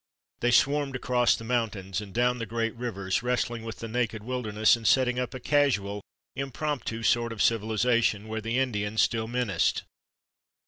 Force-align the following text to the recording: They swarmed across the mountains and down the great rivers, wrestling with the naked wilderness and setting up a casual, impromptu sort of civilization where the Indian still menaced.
They 0.39 0.49
swarmed 0.49 0.95
across 0.95 1.35
the 1.35 1.43
mountains 1.43 2.01
and 2.01 2.11
down 2.11 2.39
the 2.39 2.47
great 2.47 2.73
rivers, 2.73 3.21
wrestling 3.21 3.61
with 3.61 3.77
the 3.77 3.87
naked 3.87 4.23
wilderness 4.23 4.75
and 4.75 4.87
setting 4.87 5.19
up 5.19 5.35
a 5.35 5.39
casual, 5.39 6.01
impromptu 6.35 7.03
sort 7.03 7.31
of 7.31 7.39
civilization 7.43 8.27
where 8.27 8.41
the 8.41 8.57
Indian 8.57 8.97
still 8.97 9.27
menaced. 9.27 9.83